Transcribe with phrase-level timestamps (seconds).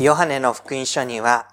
[0.00, 1.48] ヨハネの福音書には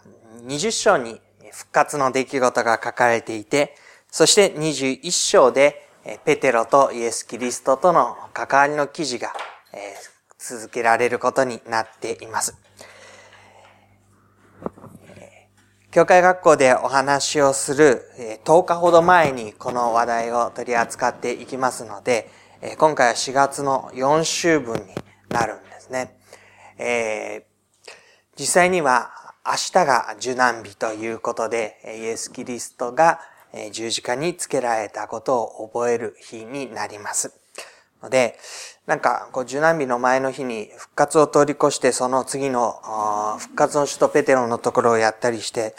[0.45, 1.19] 20章に
[1.51, 3.75] 復活の出来事が書かれていて、
[4.09, 5.85] そして21章で
[6.23, 9.33] ペテロとイエス・キリストとの関わりの記事が
[10.39, 12.57] 続けられることになっています。
[15.91, 18.03] 教会学校でお話をする
[18.45, 22.31] 10日ほど前にこの話題を取り扱っていきますので、
[22.77, 24.95] 今回は4月の4週分に
[25.27, 26.17] なるんですね。
[26.77, 27.56] えー、
[28.39, 29.11] 実際には
[29.45, 33.19] 明日が受難日ということで、イエス・キリストが
[33.71, 37.33] 十字架につけられたことを覚える日になります。
[38.03, 38.37] ので、
[38.85, 42.79] なんか、こう、受難日の前の日に復活を通り越して、その次の
[43.39, 45.75] 復活の首都ペテロのところをやったりして、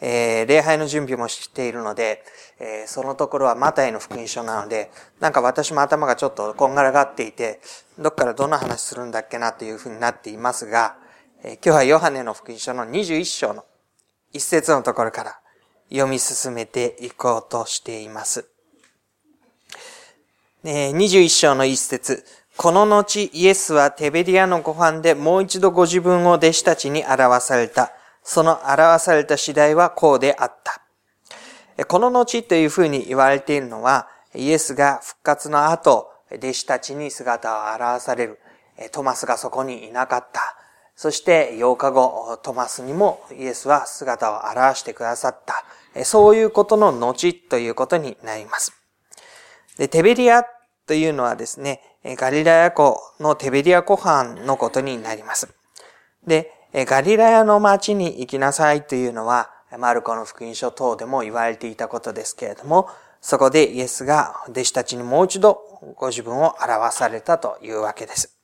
[0.00, 2.22] えー、礼拝の準備もしているので、
[2.60, 7.60] えー、そのところはマタイの福音書なので、なんか私も頭がちょっとこんがらがっていて、
[7.98, 10.96] どっからどんな話するんだっけなというふうになっていますが、
[11.46, 13.66] 今日はヨハネの福音書の21章の
[14.32, 15.38] 一節のところから
[15.90, 18.48] 読み進めていこうとしています。
[20.64, 22.24] 21章の一節。
[22.56, 27.92] この後、イエスはテベリアのご飯でもう一度ご自分を弟子たちに表された。
[28.22, 31.84] その表された次第はこうであった。
[31.84, 38.40] この後というふうに言われているのは、イエスが復活の後、弟子たちに姿を現される。
[38.92, 40.63] トマスがそこにいなかった。
[40.96, 46.04] そして8日後、トマスにもイエスは姿を現してくださった。
[46.04, 48.72] そういうことの後ということになります。
[49.76, 50.44] で、テベリア
[50.86, 55.48] というのはですね、ガリラヤ湖のテベリア湖畔のことになります。
[56.26, 62.88] で、ガリラヤの町に行きなさいというのは、マルコの福音書等でも言われていたことですけれども、
[63.20, 65.62] そこでイエスが弟子たちにもう一度
[65.96, 68.36] ご自分を表されたというわけです。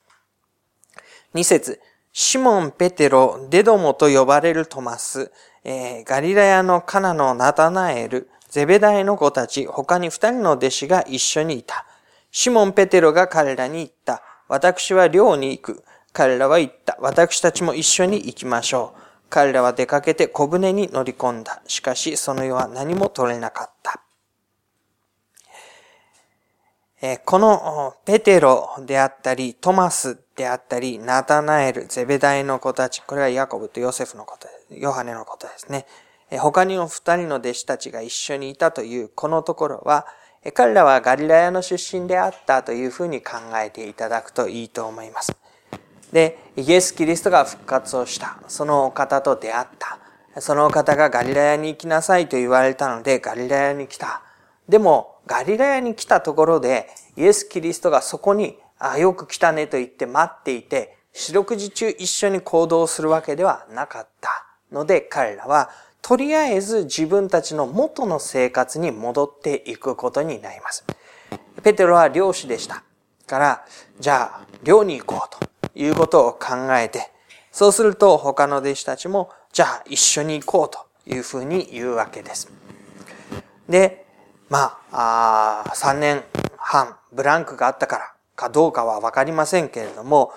[1.34, 1.80] 二節、
[2.12, 5.30] シモン・ペテロ、デドモと呼ばれるトマス、
[5.62, 11.86] えー、ガリラヤのカナのナタナエル、ゼベダイの子たち、他に二人の弟子が一緒にいた。
[12.32, 14.22] シモン・ペテロが彼らに言った。
[14.48, 15.84] 私は寮に行く。
[16.12, 16.96] 彼らは言った。
[17.00, 19.00] 私たちも一緒に行きましょう。
[19.28, 21.62] 彼らは出かけて小舟に乗り込んだ。
[21.68, 24.00] しかし、その世は何も取れなかった。
[27.24, 34.48] このペテロであったり、トマスであったり、ナタナエル、ゼベダイの子たち、これはヤコブとヨセフのこと。
[34.74, 35.86] ヨハネのことですね。
[36.38, 40.06] 他にも二人の弟子たちが一緒にいたというこのところは、
[40.52, 45.34] 彼らはガリラヤの出身であったというふうに考えていただくといいと思います。
[46.12, 48.38] で、イエス・キリストが復活をした。
[48.48, 49.98] そのお方と出会った。
[50.40, 54.22] そのお方がガリラヤに行きなさいと言われたので、ガリラヤに来た。
[54.68, 64.30] でも、ガリラヤに来たところで、イエス・キリストがそこに、あよく来たねと言って待っていて、四六時中一緒に行動するわけではなかった
[64.72, 65.70] ので、彼らは
[66.02, 70.84] とりあえず自分たちの元の生活に戻っていくことになります。
[71.62, 72.82] ペテロは漁師でした。
[73.26, 73.64] から、
[74.00, 77.12] じゃあ、漁に行こうということを考えて、
[77.52, 82.50] そうすると他の弟子たちも、じゃあ一緒に行こうというふうに言うわけです。
[83.68, 84.06] で、
[84.50, 86.24] まあ、あ3年
[86.58, 90.32] 半ブランクがあったからかどうかはわかりませんけれども、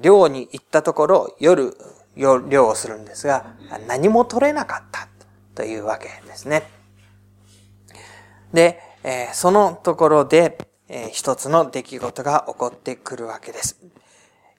[0.00, 1.76] 漁に行ったところ夜
[2.16, 3.54] 漁をするんですが、
[3.88, 5.08] 何も取れなかった
[5.54, 6.62] というわけですね。
[8.52, 8.80] で、
[9.32, 10.58] そのところで、
[11.12, 13.80] 一つの出来事が起こってくるわけです。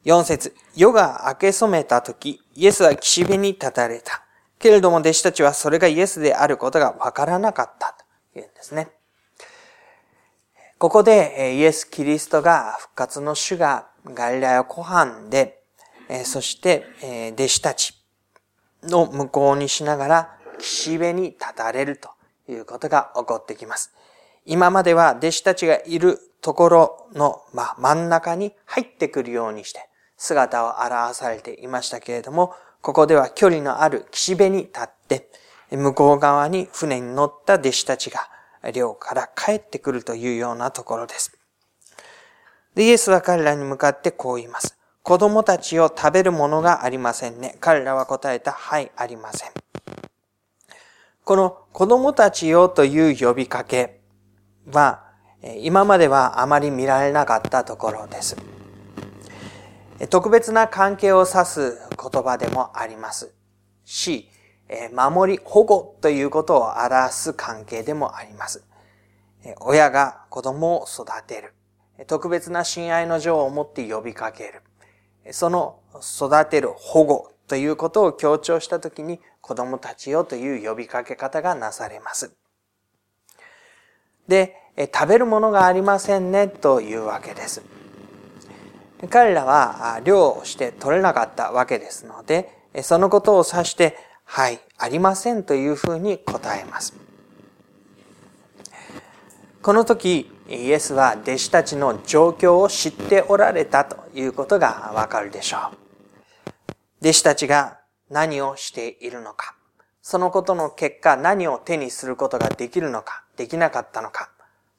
[0.03, 4.23] 四節、夜が明け染めた時、イエスは岸辺に立たれた。
[4.57, 7.95] けれども弟子たちはそれがイエスであることがわからなかった
[8.33, 8.89] というんですね。
[10.77, 15.61] ここでイエス・キリストが復活の主がガリラヤ湖畔で
[16.25, 16.85] そして、
[17.33, 17.93] 弟子たち
[18.83, 22.09] の向こうにしながら岸辺に立たれると
[22.49, 23.93] いうことが起こってきます。
[24.45, 27.43] 今までは弟子たちがいるところの、
[27.77, 35.29] 真ん中に入ってくるようにして姿を表されていましたけれども、ここでは距離のある岸辺に立って、
[35.71, 38.29] 向こう側に船に乗った弟子たちが
[38.73, 41.37] 寮から帰ってくるというようなところです。
[42.75, 44.77] で、イエスは彼らに向かってこう言います。
[45.03, 47.57] 子供たちを食べるものがありませんね。
[47.59, 49.51] 彼らは答えた、はい、ありません。
[51.23, 54.01] この子供たちよという呼びかけ
[54.71, 55.03] は、
[55.57, 58.37] 今まではあまり見られなかったところです。
[60.09, 63.33] 特別な関係を指す言葉でもあります
[63.85, 64.30] し、
[64.93, 68.63] 守り、保護ということを表す関係でもあります。
[69.59, 71.53] 親が子供を育てる。
[72.07, 74.61] 特別な親愛の情を持って呼びかける。
[75.31, 82.31] その育てる保護ということを強調したときに子供たちよという呼びかけ方がなされます。
[84.27, 84.55] で、
[84.93, 87.61] 食べるものがありませんねというわけです。
[89.09, 92.49] 彼らは漁をして取れなかったわけですので、
[92.83, 93.97] そのことを指して、
[94.33, 96.93] はい、ありませんというふうに答えます。
[99.61, 105.61] この時、イエスは弟子たちの状況を知っておられたということがわかるでしょう。
[107.01, 107.79] 弟子たちが
[108.09, 109.53] 何をしているのか、
[110.01, 114.29] そのことの結果何を手にすることができるのか、できなかったのか、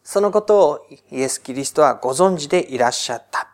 [0.03, 3.49] そのことをイエス・キリストはご存知でいらっしゃった。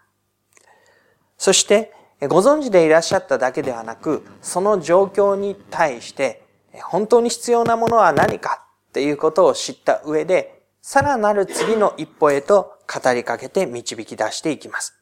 [1.37, 1.93] そして、
[2.27, 6.43] ご存知でいらっしゃっただけではなく、その状況に対して、
[6.83, 14.99] 本当に必要なものは何かっていうことを知った上で、さらなる次の一歩へと語りかけて導き出していきます。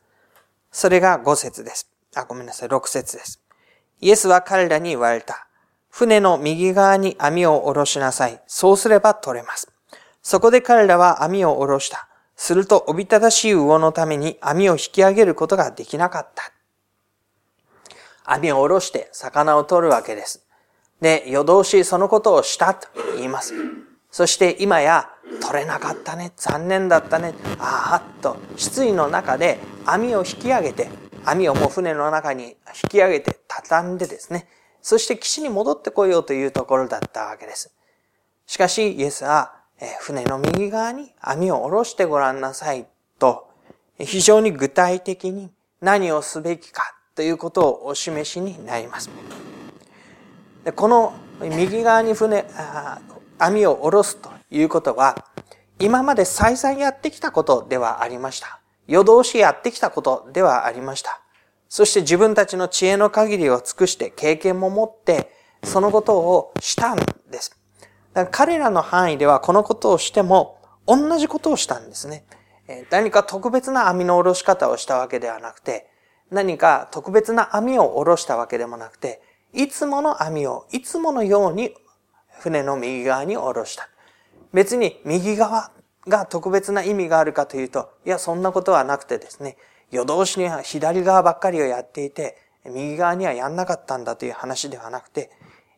[0.70, 1.88] それが5節です。
[2.14, 3.40] あ、ごめんなさい、6節です。
[4.00, 5.46] イエスは彼らに言われた。
[5.88, 8.42] 船の右側に網を下ろしなさい。
[8.46, 9.72] そうすれば取れます。
[10.22, 12.08] そこで彼らは網を下ろした。
[12.34, 16.52] すると、おびただしい魚のために網を引き上げることができなかった。
[18.26, 20.46] 網を下ろして魚を取るわけです。
[21.00, 23.54] で、夜通しそのことをしたと言います。
[24.10, 30.88] そして今や取れなかったね、残念だったね、ああと失意の中で網を引き上げて
[31.24, 32.56] 網をもう船の中に引
[32.88, 34.48] き上げて畳んでですね、
[34.80, 37.74] そして岸に戻ってこようというところだったわけです。
[38.46, 39.52] しかし、イエスは、
[40.00, 42.86] 船の右側に網を下ろしてごらんなさい
[43.18, 43.50] と、
[43.98, 45.50] 非常に具体的に
[45.80, 49.10] 何をすべきかということをお示しになります。
[50.64, 52.44] でこの右側に船、
[53.38, 55.24] 網を下ろすということは、
[55.78, 58.60] 今まで再々やってきたことではありました。
[58.86, 61.20] 夜通しやってきたことではありました。
[61.68, 65.32] そして自分たちの知恵の限りを尽くして経験も持って
[65.64, 66.98] そのことをしたん
[67.30, 67.58] です。
[68.12, 72.24] だから彼らの範囲ではこのことをしても同じことをしたんですね。
[72.90, 75.88] 何か特別な網の下ろし方をしたわけではなくて、
[76.30, 79.20] 何か特別な網を下ろしたわけでもなくて、
[79.52, 81.74] いつもの網をいつものように
[82.40, 83.88] 船の右側に下ろした。
[84.52, 85.70] 別に右側
[86.08, 89.56] が特別な意味があるかというと、いや、そんなことはなくてですね、
[89.90, 95.30] 夜通しには左側ばっかりをやっていて、右側にはやんなかったんだという話ではなくて、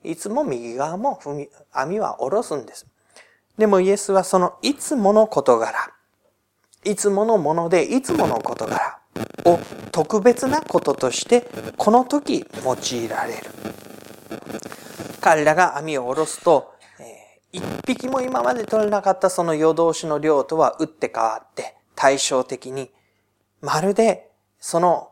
[0.02, 1.20] いつも右側も、
[1.72, 2.86] 網は下ろすんです。
[3.58, 5.92] でもイエスはそのいつもの事柄、
[6.84, 8.98] いつものものでいつもの事柄
[9.44, 9.58] を
[9.92, 13.50] 特別なこととしてこの時用いられる。
[15.20, 16.72] 彼らが網を下ろすと
[17.52, 22.90] 一匹も今まで取れなかったその夜通しの量とは打って変わって、対照的に、
[23.60, 24.30] まるで
[24.60, 25.10] その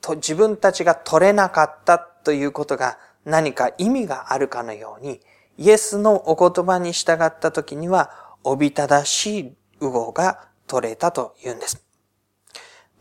[0.00, 5.20] と、自分たちが取れなかったということが何か意味があるかのように、
[5.56, 8.10] イエスのお言葉に従った時には、
[8.44, 11.81] おびただしい魚が取れたと言うんです。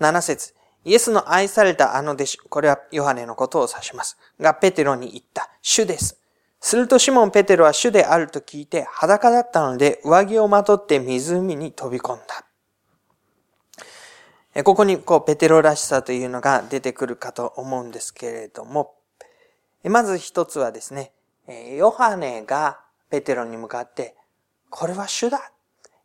[0.02, 0.54] 7節
[0.84, 4.18] イエスの愛されたあの弟子、これはヨハネのことを指します。
[4.40, 6.20] が、ペテロに言った、主です。
[6.60, 12.20] するとシモン・ペテロは主であると聞いて裸だったので上着をまとって湖に飛び込ん
[14.54, 14.64] だ。
[14.64, 18.96] ここにこうペテロらしさというのが出てくるかと思うんですけれども、
[19.84, 21.14] まず一つはですね、
[21.78, 22.80] ヨハネが
[23.10, 24.16] ペテロに向かって、
[24.70, 25.52] これは主だ。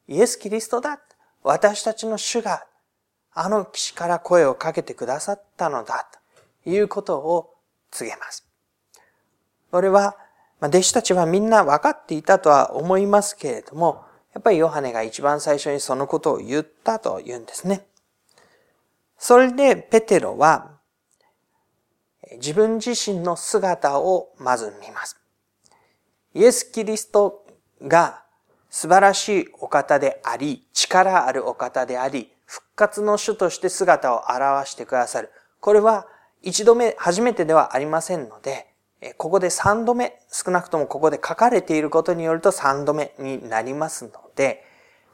[0.08, 1.00] イエス・キリストだ。
[1.42, 2.64] 私たちの主が
[3.38, 6.08] あの岸から声をかけてくださったのだ。
[6.64, 7.54] ということを
[7.90, 8.44] 告げます。
[9.70, 10.16] これは
[10.60, 17.86] ま、弟子たちはみんな分かっていたとは思いますけれども、やっぱりヨハネが一番最初にそのことを言ったと言うんですね。
[19.18, 20.72] それでペテロは
[22.32, 25.18] 自分自身の姿をまず見ます。
[26.34, 27.46] イエス・キリスト
[27.82, 28.22] が
[28.68, 32.30] 素晴らしいお方であり、力あるお方であり、
[32.76, 35.30] 活の主として姿を表してくださる。
[35.60, 36.06] これは
[36.42, 38.68] 一度目、初めてではありませんので、
[39.16, 44.64] ここで3度目、少なくともここで書かれていることによると3度目になりますので、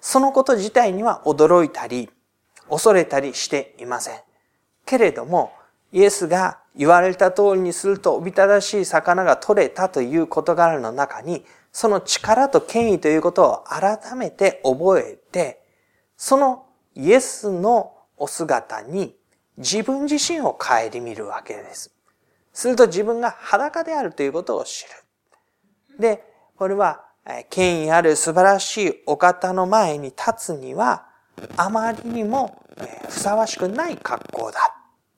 [0.01, 2.11] そのこと自体には驚いたり、
[2.69, 4.21] 恐れたりしていません。
[4.85, 5.53] けれども、
[5.93, 15.63] イエスが言われた通りにするとおびただしい魚が取れたという事柄の中に、その力と権威ということを改めて覚えて、
[16.17, 19.17] そのイエスのお姿に
[19.57, 21.95] 自分自身を顧みるわけです。
[22.53, 24.91] すると自分が裸であるということを知る。
[25.99, 26.25] で、
[26.57, 27.05] これは、
[27.51, 31.07] 権威ある素晴らしいお方の前に立つには、
[31.57, 32.63] あまりにも
[33.09, 34.77] ふさわしくない格好だ。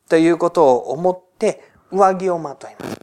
[0.08, 3.00] ということを思って、上着をまといます。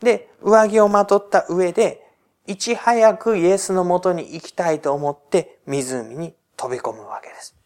[0.00, 2.06] で、上着をまとった上で、
[2.46, 7.56] いち早くイエスのもとに行きたいと思って湖に飛び込むわけです。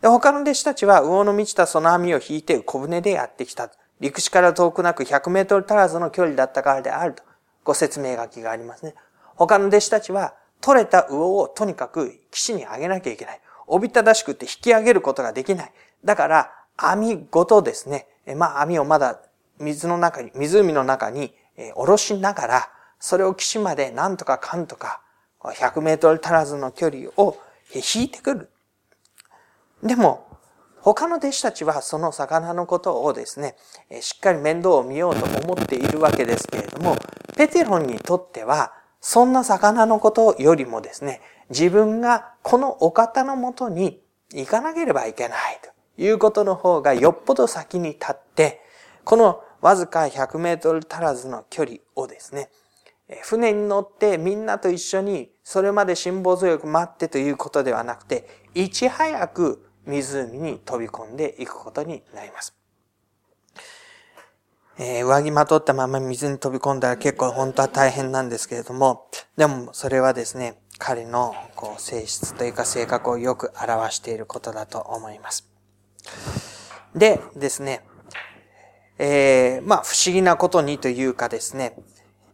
[0.00, 3.70] で他の弟子たちは魚の満ちたその網を引いて小舟でやってきた。
[4.00, 7.22] 陸地から遠くなく100メートル足らずの距離だったからであると
[7.64, 8.94] ご説明書きがありますね。
[9.34, 13.40] 他の弟子たちは取れた魚をとにかく岸に上げなきゃいけない。
[13.66, 15.72] おびただしくて引き上げることができない。
[16.02, 19.20] だから網ごとですね、まあ網をまだ
[19.58, 21.34] 水の中に、湖の中に
[21.74, 22.68] 下ろしながら、
[23.00, 25.00] それを岸までなんとかかんとか、
[25.42, 27.36] 100メートル足らずの距離を
[27.74, 28.50] 引いてくる。
[29.82, 30.26] でも、
[30.80, 33.56] 他の弟子たちはその魚のことをですね、
[34.00, 36.96] しっかり面倒を見ようと思っているわけですけれども、
[37.36, 41.20] ペテロンにとっては、そんな魚のことよりもですね、
[41.50, 44.00] 自分がこのお方のもとに
[44.32, 45.60] 行かなければいけない
[45.96, 48.60] ということの方がよっぽど先に立って、
[49.04, 52.48] このわずか100メートル足らずの距離をですね、
[53.22, 62.56] 船に乗ってみんなと一緒にそれまで辛抱強く待ってということではなくて、いち早く湖に飛び込んでいくことになります。
[64.78, 75.48] えー、上着まとったまま水に飛び込んだら結構本当は大変なんですけれども、でもそれはですね、彼のこう性質というか性格をよく表していることだと思います。
[76.94, 77.86] でですね、
[78.98, 81.78] えー、まあ不思議なことにというかですね、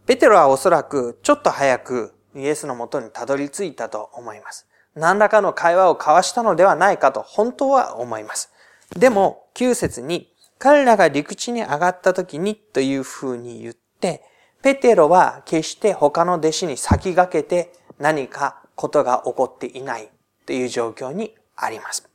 [0.07, 4.67] ペテロはおそらくちょっと早くイエスのもとにたどり着いたと思います。
[4.95, 8.51] 何らかの会話を交わしたのではないかと本当は思います。
[8.97, 14.23] でも、9節に彼らが陸地に上がった時にというふうに言って、
[14.63, 20.11] ペテロは決して他の弟子に先駆けて何かことが起こっていない
[20.47, 22.09] という状況にあります。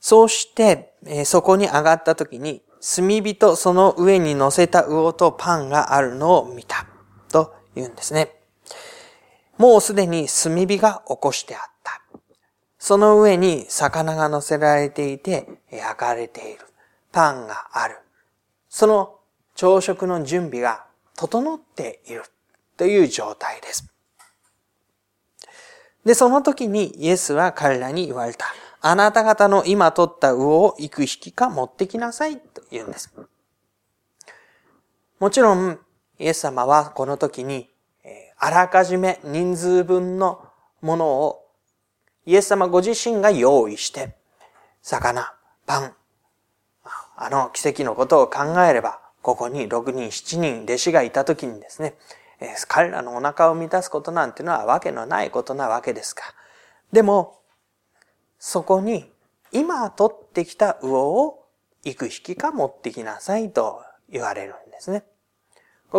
[0.00, 6.86] そうして、そこに上がった時に、炭火とその上に乗せた魚とパンがあるのを見た
[7.32, 8.36] と言うんですね。
[9.56, 12.02] もうすでに炭火が起こしてあった。
[12.78, 16.60] その上に魚が乗せられていて焼かれている。
[17.10, 17.96] パンがある。
[18.68, 19.18] その
[19.54, 20.84] 朝食の準備が
[21.16, 22.24] 整っている
[22.76, 23.88] という状態です。
[26.04, 28.46] で、その時にイエスは彼らに言われた。
[28.86, 33.14] あなた方の今取った魚を行く引きか持ってきなさいと言うんです。
[35.18, 35.80] もちろん、
[36.18, 37.70] イエス様はこの時に、
[38.36, 40.46] あらかじめ人数分の
[40.82, 41.46] ものを
[42.26, 44.16] イエス様ご自身が用意して、
[44.82, 45.32] 魚、
[45.64, 45.94] パン、
[47.16, 51.94] あの奇跡のことを考えれば、ここに6人、7人弟子がいた時にですね、
[52.68, 56.22] 彼らのお腹を満たすことなんてのはわけのないことなわけですが。
[56.92, 57.40] でも、
[58.46, 59.10] そこに
[59.52, 61.46] 今取ってきた魚を
[61.82, 65.02] 幾匹か持ってきなさいと言われるんですね。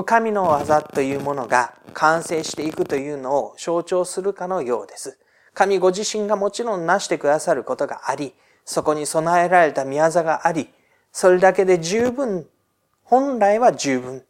[0.06, 5.18] 神の技というものが完成していくというのを象徴するかのようです。
[5.56, 10.70] 神ご自身がもちろんなしてくださることがあり、そこに備えられた宮座があり、
[11.12, 12.48] それだけで十分、
[13.04, 14.24] 本来は十分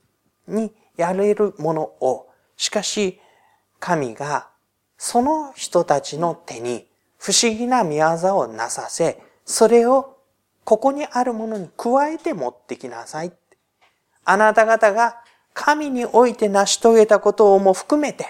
[0.47, 3.19] にやれるものを、しかし
[3.81, 4.47] 神が
[4.97, 6.87] その人たちの手に
[7.25, 10.15] 不思議な宮沢をなさせ、それを
[10.63, 13.33] ここにあるものに加えて持ってきなさい。
[14.25, 18.27] あなた方が神において成し遂げたことをも含めて、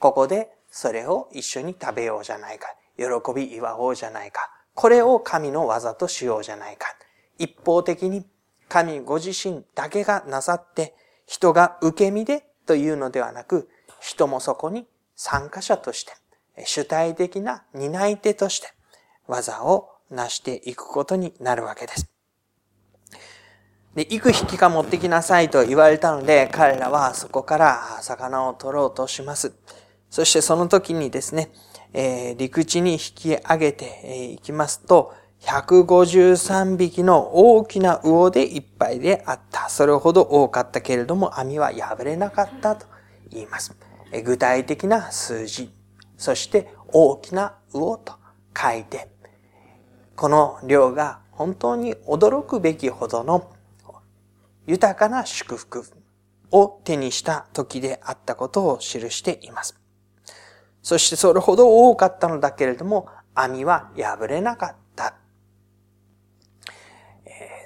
[0.00, 2.66] ここでそれを一緒に食べようじゃないか。
[2.96, 4.50] 喜び祝おうじゃないか。
[4.74, 6.88] これを神の技としようじゃないか。
[7.38, 8.26] 一方的に
[8.68, 13.68] 神ご自身だけがなさって、人が受け身でというのではなく、
[14.00, 16.14] 人もそこに参加者として、
[16.64, 18.68] 主体的な担い手として
[19.26, 22.08] 技を成していくことになるわけです。
[23.94, 29.52] で、行く引きか持ってきなさいと言われたので、彼らはそこから魚を取ろうとします。
[30.10, 31.50] そしてその時にですね、
[31.92, 39.68] えー、陸地に引き上げていきますと、153匹の大きな魚でいっぱいであった。
[39.68, 42.86] それほど多かったけれども網は破れなかったと
[43.30, 43.76] 言います。
[44.24, 45.72] 具体的な数字
[46.16, 48.14] そして大きな魚と
[48.56, 49.08] 書いて、
[50.16, 53.52] この量が本当に驚くべきほどの
[54.66, 55.84] 豊かな祝福
[56.50, 59.78] を手にした時であったことを記しています。
[60.82, 65.16] そしてそれほど多かったのだけれども、網は破れなかった。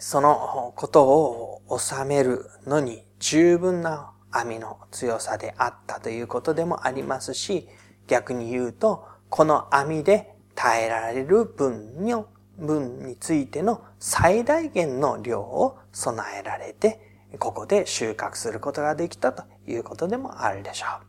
[0.01, 7.69] そのことを収めるのに十分な網の強さであったということでもありますし、
[8.09, 12.27] 逆に言うと、この網で耐えられる分の
[12.59, 21.07] 分についての最大限の量を備えられて、ここで収穫することができたということでもあるでしょう。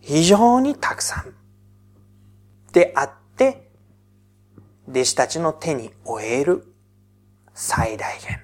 [0.00, 1.34] 非常にたくさん
[2.72, 3.70] であって、
[4.88, 6.72] 弟子たちの手に負える
[7.52, 8.40] 最大限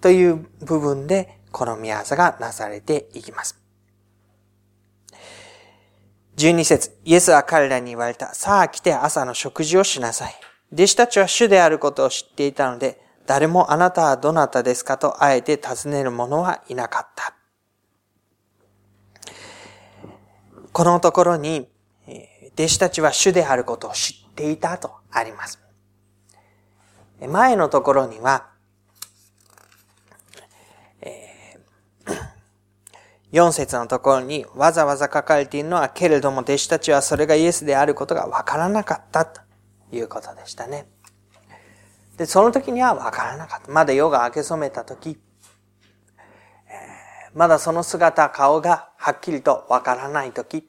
[0.00, 3.65] という部分でこの宮業がなされていきます。
[6.36, 8.34] 12節イエスは彼らに言われた。
[8.34, 10.34] さあ来て朝の食事をしなさい。
[10.72, 17.34] 弟子たちは主であることを知っていたので、誰もあなたはどなたですかとあえて尋ねる者はいなかった。
[20.72, 21.68] このところに、
[22.52, 25.58] 弟子たちは主であることを知っていたとあります。
[27.26, 28.50] 前のところには、
[33.32, 39.40] 4節のところにわざわざ書かれているのは、けれども弟子たちはそれがイエスであることがわからなかったと
[39.90, 40.86] いうことでしたね。
[42.16, 43.70] で、その時にはわからなかった。
[43.70, 45.18] まだ夜が明け染めた時、
[46.68, 50.66] えー、まだその姿、顔がはっきりとわからない時、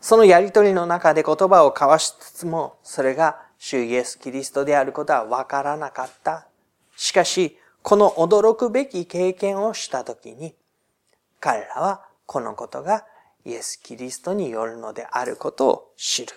[0.00, 6.48] そのやりとりの中で言葉を交わしつつも、それが主イエス・キリストであることはわからなかった。
[6.96, 10.54] しかし、この驚くべき経験をした時に、
[11.40, 13.04] 彼らはこのことが
[13.44, 16.34] イエス・キリストによるのであることを知る。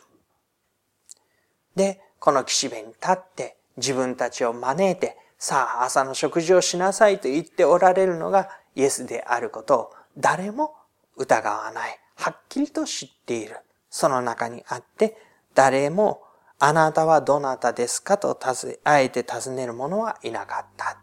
[1.75, 10.73] で、この岸辺に立って自分たちを招いて、さあ朝の食事をしなさいと言っておられるのがイエスであることを誰も
[11.17, 11.99] 疑わない。
[12.15, 13.57] はっきりと知っている。
[13.89, 15.17] その中にあって、
[15.53, 16.23] 誰も
[16.59, 18.39] あなたはどなたですかと
[18.85, 21.02] あえて尋ねる者はいなかった。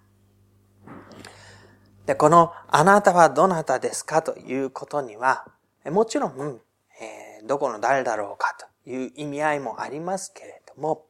[2.11, 5.47] で、このあなたはどなたですかということには、
[5.93, 6.61] もちろん、
[7.01, 11.07] えー、どこの誰だろうかという意味合いもありますけれども、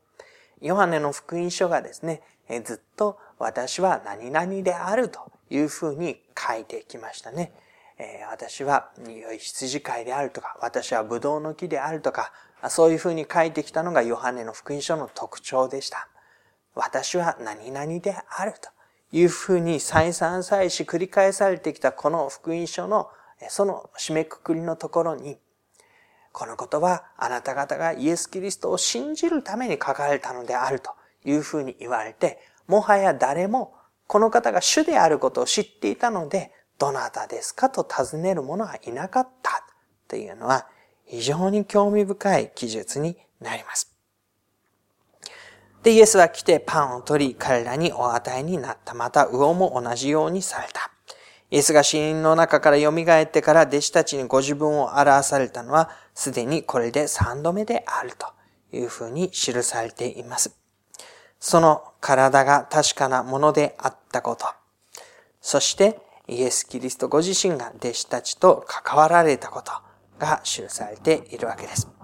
[0.61, 7.55] ヨハネの福音書がですね、えー、ずっと私は何々であるというふうに書いてきましたね。
[7.97, 12.31] えー、私は良い羊飼いであるとか、私はブドウの木であるとか、
[12.69, 16.09] そういうふうに書いてきたのがヨハネの福音書の特徴でした。
[16.75, 18.69] 私は何々であると。
[19.13, 23.09] いうふうに再三再四繰り返されてきたこの福音書の
[23.49, 25.39] その締めくくりのところに、
[26.33, 30.91] このことはあなた方がイエス・キリストを信じるために書かれたのであると
[31.25, 33.75] いうふうに言われて、もはや誰も
[34.07, 39.65] この方が主であることを知っていたので、どなたですかと尋ねる者はいなかった
[40.09, 40.67] というのは
[41.05, 43.90] 非常に興味深い記述になります。
[45.83, 48.93] で、イエスは来てパンを取り、彼らにお与えになった。
[48.95, 50.91] また、魚も同じようにされた。
[51.51, 58.29] イエスが死人の中から蘇ってから弟子たちにご自分を表されたのは、すでにこれで三度目であると
[58.77, 60.55] いうふうに記されています。
[61.41, 64.47] その体が確かなものであったこと。
[65.41, 69.73] そして、イエス・キリストご自身が弟子たちと関わられたこと
[70.19, 72.00] が記されているわけです。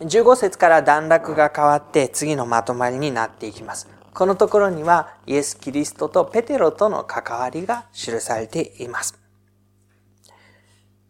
[0.00, 3.88] 15節から段落が変わって次のまとまりになっていきます。
[4.14, 9.18] このところにはイエス・キリストとペテロとの関わりが記されています。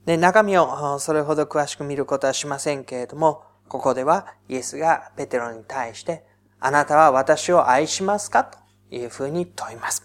[0.04, 6.24] で、中身をそれほど詳しく見ることはしませんけれども、ここではイエスがペテロに対して、
[6.58, 8.44] あなたは私を愛しますか？
[8.44, 8.58] と
[8.90, 10.02] いうふうに問います。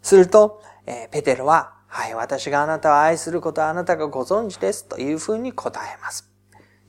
[0.00, 0.62] すると、
[1.10, 6.29] ペテロは、はい、私があなたを愛することはあなたがご存知ですというふうに答えます。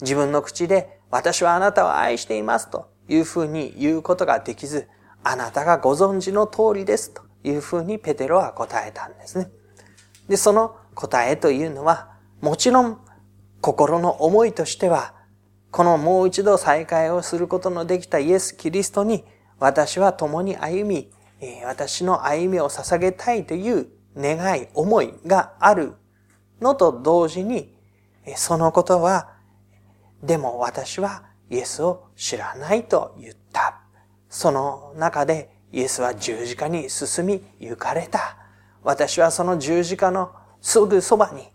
[0.02, 4.88] 自分の口で私はあなたを愛していますというふうに言うことができず、
[5.24, 9.50] あなたがご存知の通りですというふうにペテロは答えたんですね。
[10.28, 12.12] で、その答えというのは、
[12.42, 13.00] もちろん
[13.60, 15.14] 心の思いとしては、
[15.70, 19.24] このもう一度再会をすることのできたイエス・キリストに
[19.60, 21.12] 私は共に歩み、
[21.66, 25.94] 私の歩みを捧げたいという願い、思いがある
[26.60, 27.76] のと同時に、
[28.36, 29.30] そのことは
[30.24, 33.82] でも私はイエスを知らないと言った。
[34.30, 38.38] その中でイエスは十字架に進み行かれた。
[38.84, 40.32] 私はその十字架の
[40.62, 41.50] すぐそばに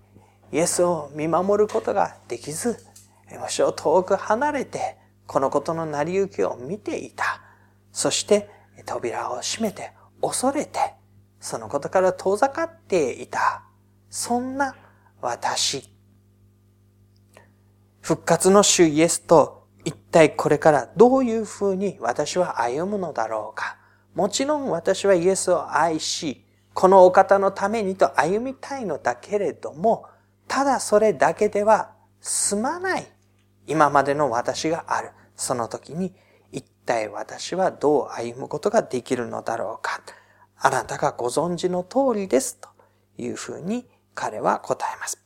[0.52, 2.76] イエスを見守ることができず、
[3.40, 7.40] むしろ遠く離れてこのことの成り行きを見ていた。
[7.92, 8.50] そして
[8.84, 10.78] 扉を閉めて恐れて
[11.40, 13.62] そのことから遠ざかっていた。
[14.10, 14.74] そんな
[15.20, 15.90] 私
[18.06, 23.78] 復活の主イエスと一体これからどういうふうに私は歩むのだろうか。
[24.14, 30.06] もちろん私はイエスを愛し、このお方のためにと歩みたいのだけれども、
[30.46, 33.06] ただそれだけでは済まない
[33.66, 35.10] 今までの私がある。
[35.34, 36.14] その時に、
[36.52, 40.00] 一体私はどう歩むことができるのだろうか。
[40.58, 42.58] あなたがご存知の通りです。
[42.60, 42.68] と
[43.18, 45.25] いうふうに彼は答えます。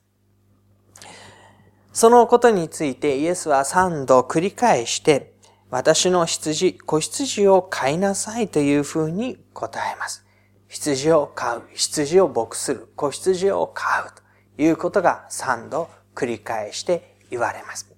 [2.00, 5.34] そのことについてイエスは三度繰り返して、
[5.68, 10.24] 私の羊、子羊を飼いなさいというふうに答えます。
[10.66, 14.14] 羊を飼う、羊を牧する、子羊を飼う
[14.56, 17.94] ということが三度繰り返して言われます。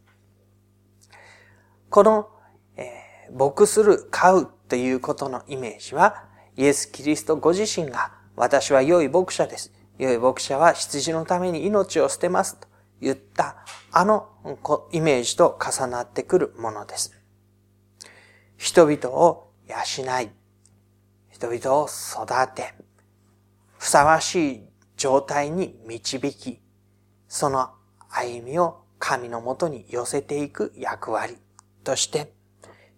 [1.88, 2.28] この、
[2.76, 6.24] えー、牧する、飼うということのイメージは、
[6.56, 9.72] イエス・キリストご自身が、私は良い牧者です。
[9.96, 12.71] 良い牧者は羊のために命を捨てますと
[13.02, 13.56] 言った、
[13.90, 14.28] あの
[14.92, 17.12] イメージと重なってくるものです。
[18.56, 19.74] 人々を養
[20.20, 20.30] い、
[21.30, 22.74] 人々を育て、
[23.76, 26.62] ふさわしい状態に導き、
[27.26, 27.70] その
[28.08, 31.36] 歩みを神のもとに寄せていく役割
[31.82, 32.32] として、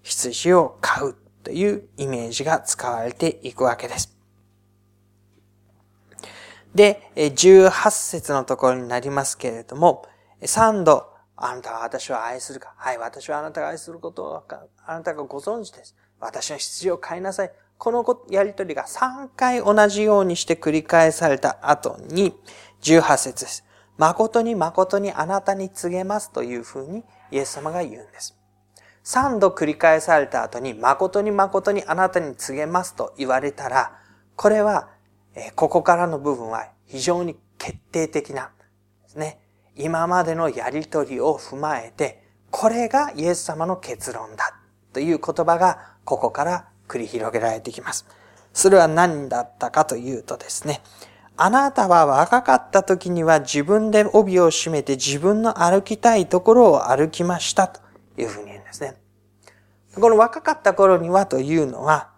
[0.03, 4.13] 羊を飼うというイメージが使われていくわけです。
[6.75, 10.07] で、18節のところになりますけれども、
[10.43, 12.75] 3度、あなたは私を愛するか？
[12.77, 14.45] はい、私はあなたが愛することを
[14.87, 15.97] あなたがご存知です。
[16.21, 17.53] 私の羊を飼いなさい。
[17.77, 22.35] このやりとりが3回同じようにして繰り返された後に、
[22.83, 23.65] 18節です。
[23.99, 28.37] 誠に誠にあなたに告げますというふうにイエス様が言うんです。
[29.05, 33.99] 3度繰り返された後に、誠に誠にあなたに告げますと言われたら、
[34.37, 34.89] これは、
[35.57, 38.51] ここからの部分は非常に決定的な
[39.03, 39.40] ですね。
[39.77, 44.57] 今までのやりとりを踏まえて、これがイエス様の結論だ
[44.92, 48.07] という言葉がここから繰り広げられてきます。
[48.53, 50.81] それは何だったかというとですね、
[51.37, 57.81] あなたは若かった時には自分で帯を締めて自分の歩きたいところを歩きましたと
[58.16, 58.94] いうふうに言うんですね。
[59.97, 62.11] この若かった頃にはというのは、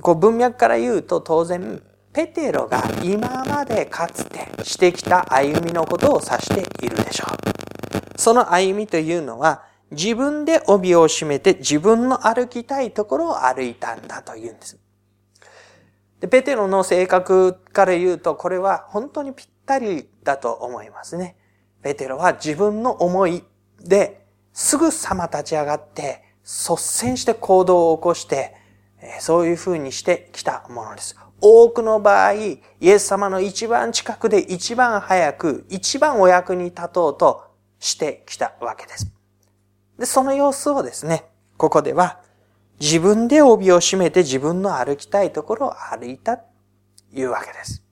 [0.00, 8.18] こう文脈から言うと当然、ペテロが今までかつてしてきた歩みのことを指しているでしょう。
[8.18, 14.78] その歩みというのは、自分で帯を締めて自分の歩きたいところを歩いたんだというんです。
[16.20, 21.36] で、ペテロの性格から言うと、これは本当にぴったりだと思いますね。
[21.82, 23.42] ペテロは自分の思い
[23.80, 28.54] ですぐさま立ち上がって率先して行動を起こして
[29.18, 31.16] そういうふうにしてきたものです。
[31.44, 37.44] 多くの場合、イエス様の一番近くで一番早く、一番お役に立とうと
[37.80, 39.12] してきたわけです。
[39.98, 41.24] で、その様子をですね、
[41.56, 42.20] ここでは
[42.80, 46.44] 自分で帯を締めて自分の歩きたいところを歩いたと
[47.12, 47.82] いうわけです。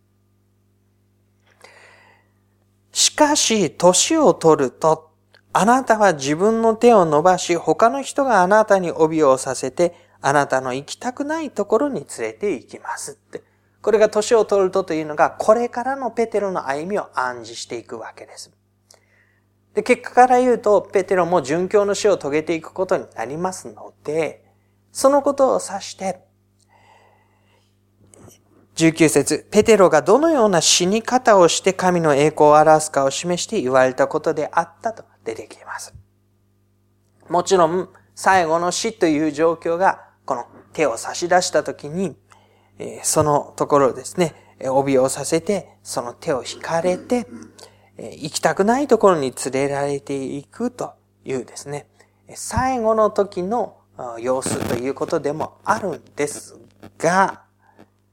[2.92, 5.10] しかし、年を取ると、
[5.52, 13.42] あなたは自分の手を伸ばし、他の人があなたに帯をさせて、あなたの行きたくないところに連れて行きますって。
[13.82, 18.52] これが年を取るとというのが、これからのペテロの歩みを暗示していくわけです。
[19.74, 24.44] で、結果から言うと、ペテロも殉教の死を遂げていくことになりますので、
[24.92, 26.20] そのことを指して、
[28.74, 35.94] 19節ペテロがどのような死に方をして神の栄光を表すかを示して言われたことであったと出てきます。
[37.28, 42.16] もちろん、最後の死という状況が、この手を差し出したときに、
[43.02, 44.34] そのところですね、
[44.68, 47.26] 帯をさせて、その手を引かれて、
[47.98, 51.86] 行きたくないところに連れられていくというですね、
[52.34, 53.76] 最後の時の
[54.18, 56.56] 様子ということでもあるんです
[56.98, 57.42] が、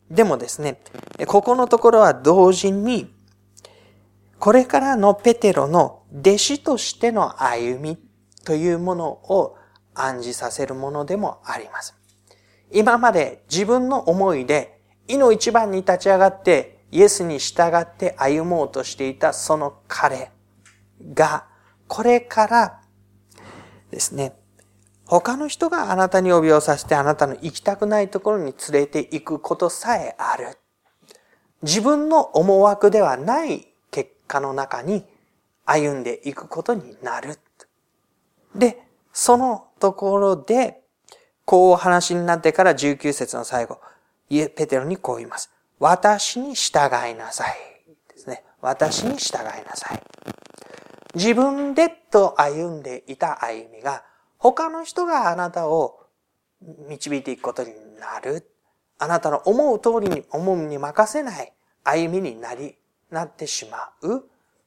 [0.09, 0.81] でもですね、
[1.27, 3.13] ここのところは同時に、
[4.39, 7.97] これからのペテロの弟子としての歩み
[8.45, 9.57] というものを
[10.01, 11.95] 暗示させるものでもあります。
[12.71, 20.31] 今まで自分の思いで、意の一番に立ち上がってイエスに従って歩もうとしていたその彼
[21.13, 21.45] が、
[21.87, 22.81] これから
[23.91, 24.37] ですね、
[25.05, 30.57] 他の人があなたに帯をさせてあなたの行きたくないところに連れて行くことさえある。
[31.61, 35.05] 自分の思惑ではない結果の中に
[35.65, 37.39] 歩んでいくことになる。
[38.53, 38.86] で、
[39.19, 40.83] そのところで、
[41.43, 43.79] こうお話になってから19節の最後、
[44.29, 45.51] ペテロにこう言います。
[45.79, 47.57] 私に従いなさい。
[48.13, 48.43] ですね。
[48.61, 50.03] 私に従いなさい。
[51.15, 54.03] 自分でと歩んでいた歩みが
[54.37, 55.97] 他の人があなたを
[56.87, 58.47] 導いていくことになる。
[58.99, 61.53] あなたの思う通りに、思うに任せない
[61.83, 62.77] 歩みになり、
[63.09, 64.25] なってしまう。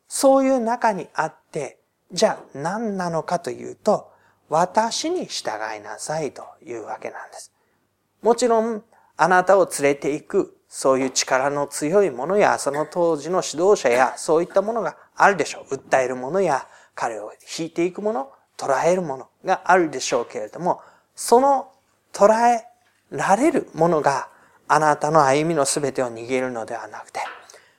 [0.09, 1.79] そういう中にあって、
[2.11, 4.11] じゃあ何なのかというと、
[4.51, 7.53] 私に従いなさいというわけなんです。
[8.21, 8.83] もちろん、
[9.17, 15.75] あなたを連れて行く、そういう力の強いものや、その当時の指導者や、そういったものがあるでしょう。
[15.75, 20.83] 訴えるものや、彼を引いていくもの、捉えるものがあるでしょうけれども、
[21.15, 21.71] その
[22.13, 22.67] 捉え
[23.11, 24.29] られるものが
[24.67, 27.21] あなたの歩みの全てを握るのではなくて、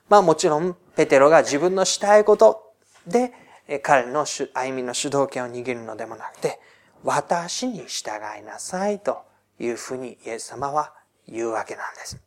[0.08, 2.72] まあもちろんペテロが自分のしたいこと
[3.06, 3.32] で
[3.80, 6.60] 彼の歩みの主導権を握るのでもなくて、
[7.04, 9.22] 私に従いなさいと
[9.58, 10.92] いうふうにイエス様は
[11.28, 12.18] 言うわけなんです。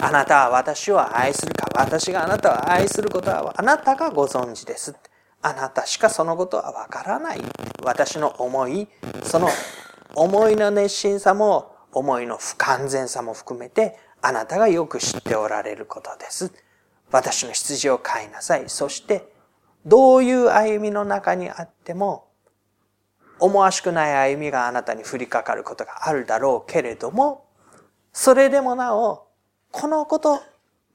[0.00, 4.94] あなたは私を愛するか、私があなたを愛することはあなたがご存知です。
[5.42, 7.40] あなたしかそのことはわからない。
[7.82, 8.88] 私の思い、
[9.22, 9.48] その
[10.14, 16.52] 思いの熱心さも思いの不完全さも含めてあなたがよく知っておられることです。
[17.10, 18.64] 私の羊を飼いなさい。
[18.68, 19.32] そして、
[19.88, 22.28] どういう歩みの中にあっても、
[23.40, 27.46] 思わしくない歩みがあなたに降りかかることがあるだろうけれども、
[28.12, 29.28] それでもなお、
[29.70, 30.42] このこと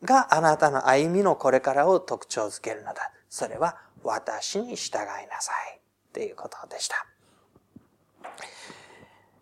[0.03, 3.11] があなたの歩みのこれからを特徴づけるのだ。
[3.29, 5.79] それは私に従いなさい。
[6.13, 7.07] ということでした。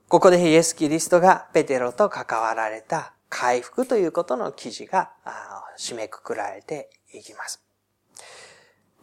[0.08, 5.12] ここでイエス・キリストがペテロと関わられた回復ということの記事が
[5.78, 7.71] 締めくくられていきます。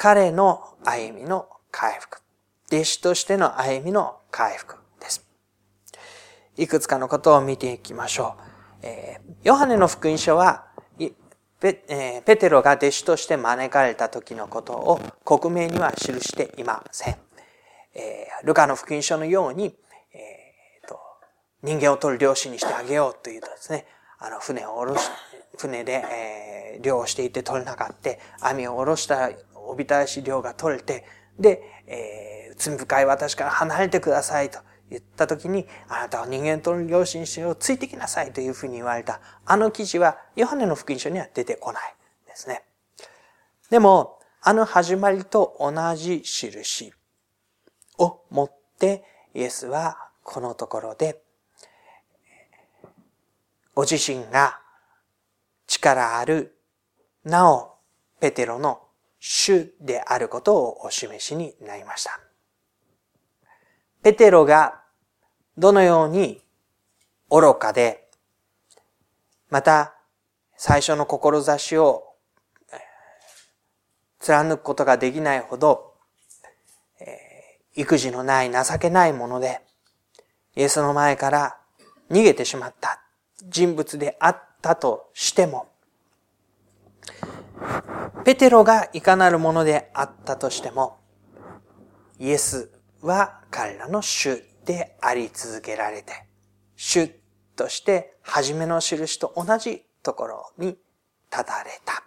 [0.00, 2.20] 彼の歩みの回復。
[2.72, 5.26] 弟子としての歩みの回復です。
[6.56, 8.86] いくつかのことを見ていきましょう。
[8.86, 10.66] えー、ヨハネの福音書は
[11.58, 17.16] ペ,、えー、ペテロが弟子として招かれた時のことを克明には記していません。
[17.94, 21.00] えー、ルカの福音書のように、えーと、
[21.64, 23.84] 人間を取る漁師にしてあげようというとですね、
[24.20, 25.10] あの、船を下ろし、
[25.56, 28.48] 船で、えー、漁をしていて取れなかった。
[28.48, 29.30] 網を下ろした、
[29.68, 31.04] おびただし漁が取れて、
[31.38, 34.58] で、えー、罪深い私から離れてくださいと
[34.90, 39.20] 言った時に、あなたは人間との良心しよう、ついてきなさいというふうに言われた。
[39.44, 41.94] あの記事は、ヨハネの福音書には出てこない
[42.26, 42.64] ですね。
[43.70, 46.92] でも、あの始まりと同じ印
[47.98, 49.04] を持って、
[49.34, 51.22] イエスはこのところで
[53.78, 54.58] ご自身が
[55.68, 56.58] 力ある、
[57.22, 57.76] なお、
[58.18, 58.87] ペテロの
[59.18, 62.20] 主であることをお示しになりました。
[64.02, 64.82] ペテロが
[65.56, 66.42] どのように
[67.30, 68.08] 愚かで、
[69.50, 69.94] また
[70.56, 72.04] 最初の志を
[74.20, 75.94] 貫くことができないほど、
[77.74, 79.60] 育児のない情けないもので、
[80.56, 81.58] イエスの前から
[82.10, 83.02] 逃げてしまった。
[83.44, 85.68] 人物であったとしても、
[88.24, 90.98] ペテロがいかなるものであったとしても、
[92.18, 96.12] イエスは彼らの主であり続けられて、
[96.76, 97.08] 主
[97.56, 100.78] として初めの印と同じところに
[101.30, 102.04] 立たれた。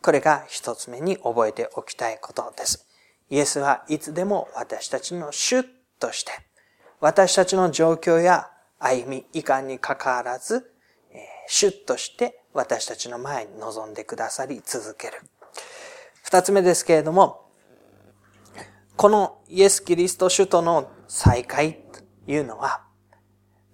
[0.00, 2.88] これが一つ目に覚えておきたいことです。
[3.30, 5.64] イエスはいつでも私たちの主
[5.98, 6.32] として、
[7.00, 10.71] 私たちの状況や歩み、遺憾にかかわらず、
[11.48, 15.14] 主として私たちの前に臨んでくださり続ける。
[16.22, 17.46] 二つ目ですけれども、
[18.96, 21.74] このイエス・キリスト主との再会
[22.26, 22.84] というのは、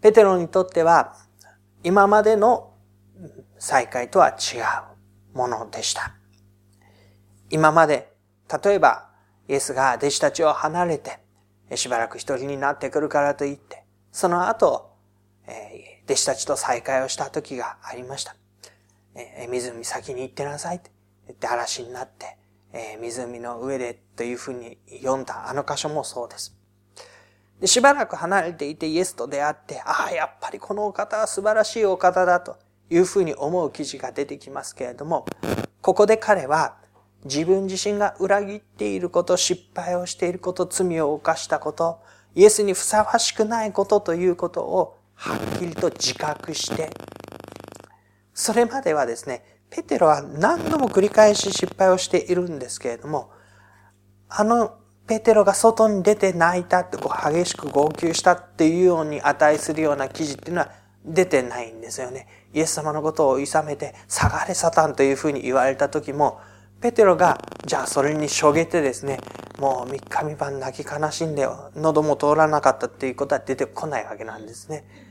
[0.01, 1.17] ペテロにとっては
[1.83, 2.73] 今までの
[3.59, 4.59] 再会とは違
[5.35, 6.15] うものでした。
[7.51, 8.13] 今まで、
[8.63, 9.11] 例えば、
[9.49, 11.19] イエスが弟子たちを離れて、
[11.77, 14.93] しばらく一人になってくるからと言って、その後、
[15.47, 18.35] え弟子たちと再会をした時がありました。
[19.15, 20.91] え湖先に行ってなさいって
[21.27, 22.39] 言って嵐になって、
[22.73, 26.57] え湖の上でというふうに読んだあの箇所もそうです。
[27.61, 32.57] でしばらく離れていてイエスと出会って、ああ、やっぱりこのお方は素晴らしいお方だと
[32.89, 35.27] いうふうに思う記事が出てきますけれども、
[35.83, 36.77] ここで彼は
[37.25, 42.01] 自分自身が裏切っていること、失敗をしていること、罪を犯したこと、
[42.35, 46.91] イエスにふさわしくないことということをはっきりと自覚して、
[48.33, 53.33] それまではですね、ペテロは何度も繰り返し失敗をしているんですけれども、
[54.29, 54.77] あの
[55.09, 60.71] ペテロが外に出て泣いたってこう激しく号泣したっていうように値するような記事っていうのは
[61.05, 62.29] 出てないんですよね。
[62.55, 66.41] イエス様のことを諌めて、下がれサタンというふうに言われた時も、
[66.81, 69.19] ペテロが、じゃあそれにしょげてですね、
[69.59, 75.08] もう三日三晩泣き悲しんで、喉も通らなかったっていうことは出てこないわけなんですね。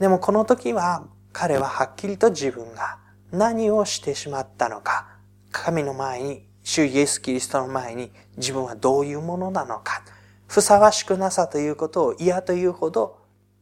[0.00, 2.98] でもこの時は彼ははっきりと自分が
[3.30, 5.18] 何をしてしまったのか、
[5.52, 10.02] 神の前に主イエス・キリストの前に自分はどういうものなのか、
[10.48, 13.18] ふさわしくなさということを嫌というほど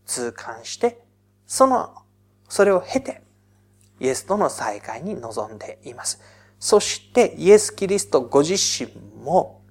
[0.06, 1.02] 痛感して、
[1.44, 1.92] その、
[2.48, 3.22] それを経て、
[3.98, 6.20] イエスとの再会に臨んでいます。
[6.60, 8.92] そしてイエス・キリストご自身
[9.24, 9.62] も、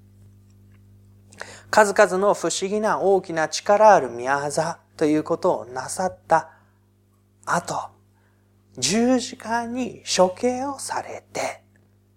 [1.71, 6.56] 数々の不思議な大きな力ある宮座ということをなさった
[7.55, 7.89] 後、
[8.77, 11.63] 十字架に処刑をされて、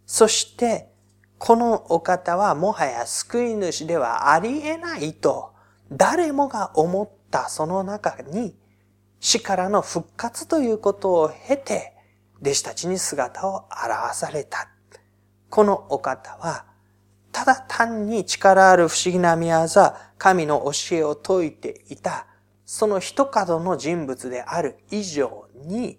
[0.06, 0.90] そして
[1.38, 5.54] このお方はもはや救い主ではありえないと
[5.90, 8.54] 誰もが思ったその中に
[9.20, 11.94] 死からの復活ということを経て
[12.42, 14.68] 弟子たちに姿を現された。
[15.48, 16.66] このお方は
[17.32, 22.26] ただ単に力ある不思議な宮座、神の教えを説いていた、
[22.72, 25.98] その一角の人物である以上に、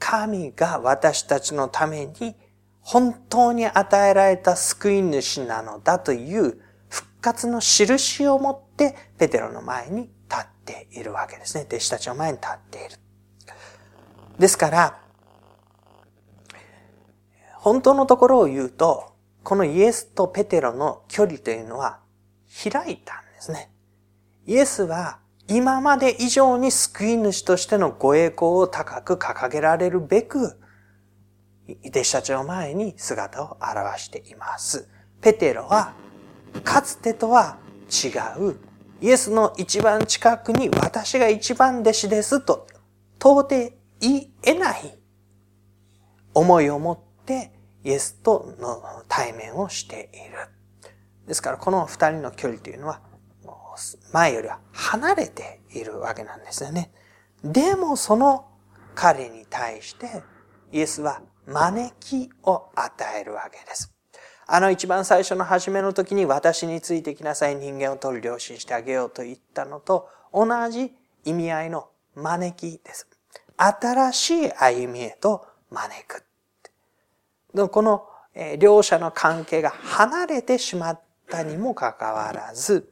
[0.00, 2.34] 神が私たちのために
[2.80, 11.64] 本当に与えられた救い主なのだという復活の印を持ってペテロの前に立っているわけですね。
[11.68, 12.96] 弟子たちの前に立っている。
[14.36, 15.00] ですから、
[17.54, 19.12] 本当のところを言うと、
[19.44, 22.00] このイエスとペテロの距離というのは
[22.68, 23.70] 開いたんですね。
[24.44, 30.56] イエスは今まで以上に救い主としてのご栄光を高く掲げられるべく、
[31.86, 34.88] 弟子たちの前に姿を現しています。
[35.20, 35.92] ペテロは、
[36.62, 37.58] かつてとは
[37.90, 38.08] 違
[38.40, 38.60] う、
[39.00, 42.68] イエスの一番近くに私が一番弟子ですと、
[43.18, 44.98] 到底言い得ない
[46.32, 50.48] 思いを持ってイエスとの対面をしている。
[51.26, 53.09] ですからこの二人の距離というのは
[54.12, 56.92] 前よりは離れているわけなんですよね。
[57.42, 58.46] でもその
[58.94, 60.22] 彼に対して
[60.72, 63.92] イエスは招きを与えるわけです。
[64.46, 70.92] あの一番最初の初めの時に私についてきなさい人間を取る良心してあげようと言ったのと同じ
[71.24, 73.08] 意味合いの招きです。
[73.56, 76.24] 新しい歩みへと招く。
[77.70, 78.08] この
[78.58, 82.89] 両者の関係が離れてしまったにもかかわらず、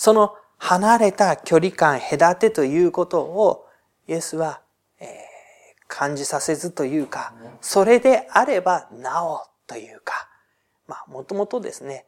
[0.00, 3.66] その離れた距離感、隔てということを
[4.08, 4.62] イエスは、
[5.88, 10.26] 感じさせずというか、それであればなおというか、
[10.88, 12.06] まあもともとですね、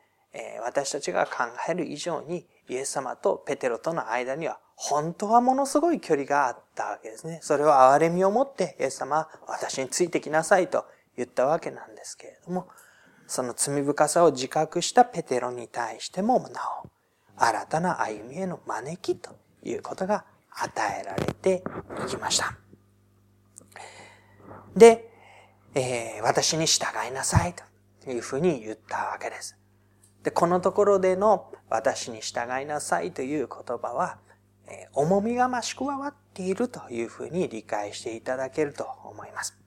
[0.65, 7.41] 私たちが考える以上にイエス様とペテロとの間には本当はものすごい距離があったわけですね。
[7.43, 10.87] それを憐れみを持ってイエス様は私についてきなさいと
[11.19, 12.69] 言ったわけなんですけれども、
[13.27, 16.89] その罪深さを自覚したペテロに対してもなお、
[17.45, 21.65] 新たな歩みへの招きということが与えられて
[22.05, 22.57] いきました。
[24.77, 25.11] で、
[25.75, 27.55] えー、私に従いなさい
[28.05, 29.57] というふうに言ったわけです。
[30.23, 34.19] で、このところでの私に従いなさいという言葉は
[34.69, 39.62] え、重みが増し加わっているというふうに理解していただけると思います。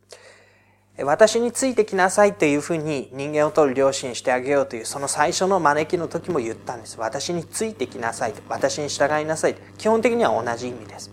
[1.04, 6.98] 私についてきなさいというふうに人間を取る良心してあげようというその最初の招きの時も言ったんです。
[6.98, 8.42] 私についてきなさいと。
[8.48, 9.56] 私に従いなさい。
[9.78, 11.12] 基本的には同じ意味です。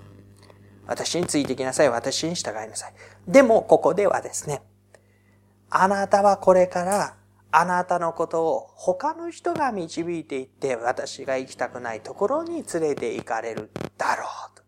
[0.86, 1.90] 私についてきなさい。
[1.90, 2.94] 私に従いなさい。
[3.26, 4.62] でもここではですね、
[5.68, 7.16] あなたはこれから
[7.50, 14.62] あなたのことを他の人が導いていって私が行きたくないところに連れて行かれるだろうと。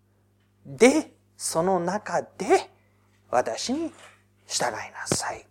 [0.66, 2.70] で、その中で
[3.30, 3.92] 私に
[4.46, 5.46] 従いなさい。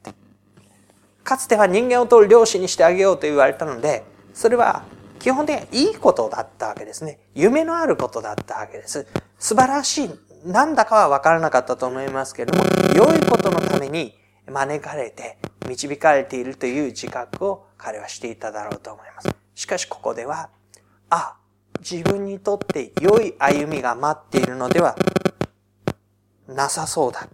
[1.24, 4.04] かつては人間を取る漁師にしてあげようと言われたので、
[4.34, 4.84] それは
[5.20, 7.20] 基本的にいいことだったわけですね。
[7.34, 9.08] 夢のあることだったわけです。
[9.40, 10.12] 素晴らしい、
[10.46, 19.30] なんだかは分からなかったと思いますけれども、良いことのために招かれて導かれているという自覚を彼はしていただろうと思います。
[19.56, 20.50] しかしここでは、
[21.10, 21.38] あ、
[21.80, 24.98] 自分にとって良い歩みが待っているのでは
[26.48, 27.28] なさそうだ。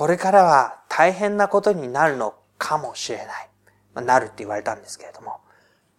[0.00, 3.26] これからは大変なことになるのかもしれない。
[3.94, 5.42] まなるって言われたんですけれども、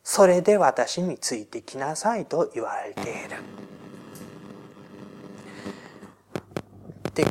[0.02, 3.44] それで私についてきなさいと言われている。
[7.14, 7.28] で、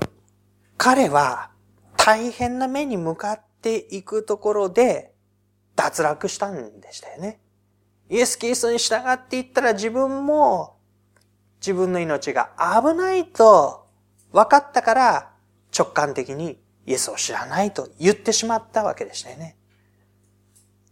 [0.79, 1.51] 彼は
[1.97, 5.13] 大変な目に向かっていくところで
[5.75, 7.41] 脱落したんでしたよね。
[8.09, 10.77] イエス・キリストに従っていったら自分も
[11.61, 13.89] 自分の命が危ないと
[14.31, 15.30] 分かったから
[15.77, 19.57] 直感的にイエスを知らないと言ってしまったわけでしたよね。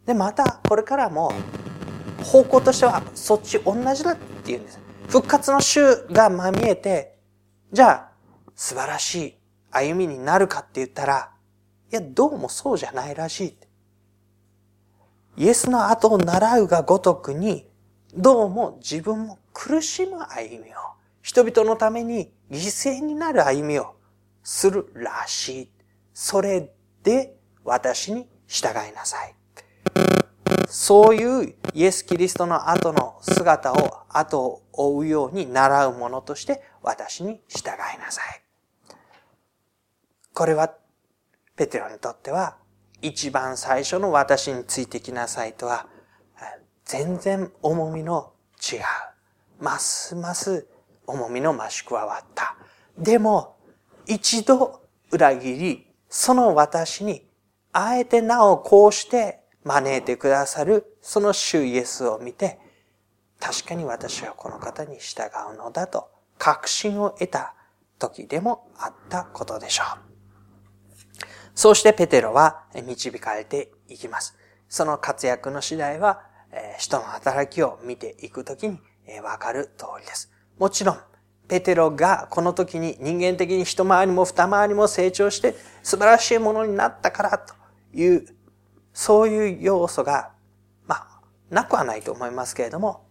[0.07, 1.33] で、またこれからも
[2.23, 4.81] 方向としてはそっち同じだって言うんです。
[5.09, 7.19] 復活の週がまみえて、
[7.73, 8.11] じゃあ
[8.55, 9.39] 素晴らしい
[9.71, 11.31] 歩みになるかって言ったら、
[11.91, 13.57] いや、どうもそうじゃないらしい。
[15.37, 17.67] イエスの後を習うがごとくに、
[18.15, 20.75] どうも自分も苦しむ歩みを、
[21.23, 23.95] 人々のために犠牲になる歩みを
[24.49, 25.71] するらしい。
[26.15, 26.73] それ
[27.03, 29.35] で私に従いなさい。
[30.67, 38.43] そういうイエス・キリストの後の姿を後を追うように習うものとして私に従いなさい。
[40.33, 40.75] これは
[41.55, 42.57] ペテロにとっては
[43.03, 45.87] 一番最初の私についてきなさいとは
[46.87, 48.81] 全然重みの違う。
[49.63, 50.67] ますます
[51.07, 52.57] 重みの増し加わった。
[52.97, 53.58] でも
[54.09, 54.81] 一度
[55.11, 57.29] 裏切り、その私に
[57.73, 62.59] あえてなおこうして招いてくださるその主イエスを見て、
[63.39, 67.55] 確かに私はこの方に従うのだと確信を得た
[67.99, 69.99] 時でもあったことでしょう。
[71.55, 74.37] そうしてペテロは導かれていきます。
[74.69, 76.23] その活躍の次第は、
[76.79, 78.81] 人の働きを見ていくときに
[79.23, 80.31] わかる通りです。
[80.59, 81.01] もちろん、
[81.49, 87.55] ペテロがこの時に人間的に一回りも二回りも成長して素晴らしいものになったからと
[87.95, 88.39] いう
[88.99, 90.33] そういう要素が、
[90.89, 91.21] まあ、
[91.51, 93.07] なくはないと思いますけれども、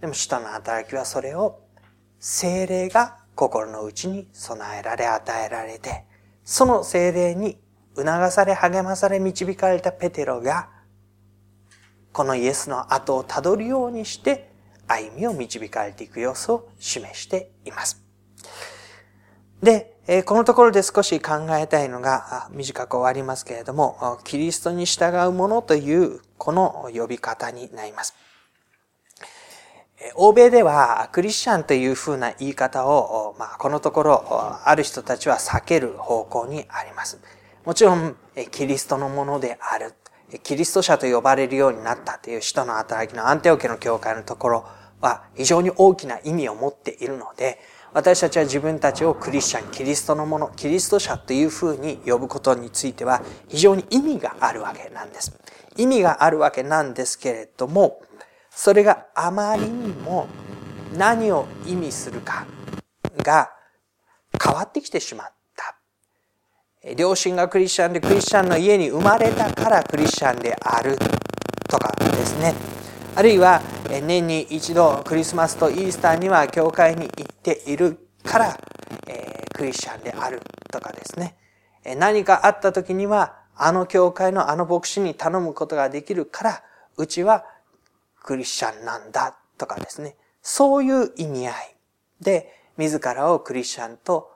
[0.00, 1.60] でも、使徒の働きはそれを、
[2.18, 6.04] 精霊が心の内に備えられ、与えられて、
[6.42, 7.60] その精霊に
[7.94, 10.68] 促され、励まされ、導かれたペテロが、
[12.12, 14.49] このイエスの後をたどるようにして、
[14.90, 18.02] 歩みを導かれていく様子を示しています。
[19.62, 28.14] で、このところで少し考えたいのが、短く終わりますけれども、キリストに従うものというこの呼び方になります。
[30.14, 34.24] 欧米ではクリスチャンというふうな言い方を、まあ、このところ
[34.64, 37.20] ある人たちは避ける方向にあります。
[37.66, 38.16] もちろん、
[38.50, 39.94] キリストのものである。
[40.42, 44.64] キリスト者と呼ばれるようになったという人の働きのアンテオケの教会のところ
[45.00, 47.58] は非常に大きな意味を持っているので、
[47.92, 55.32] 私たちは自分たちをクリスチャン、キリストのもの、キリスト者というふうに呼ぶことについては非常に意味があるわけなんです。
[55.76, 58.00] 意味があるわけなんですけれども、
[58.50, 60.28] それがあまりにも
[60.96, 62.46] 何を意味するか
[63.18, 63.50] が
[64.42, 65.26] 変わってきてしまっ
[65.56, 65.76] た。
[66.96, 70.96] 両親がクリスチャンでクリスチャンの家に生まれたからクリスチャンである
[71.68, 72.79] とかですね。
[73.16, 73.60] あるいは
[74.06, 78.58] 年に一度クリスマスとイースターには教会に行っているから、
[79.08, 80.40] えクリスチャンである
[80.70, 81.36] とかですね。
[81.96, 86.62] 何かあった時にはあの教会のあの牧師に頼むことができるから、
[86.96, 87.44] うちは
[88.22, 90.16] クリスチャンなんだとかですね。
[90.40, 91.76] そういう意味合い
[92.20, 94.30] で自らをクリスチャンと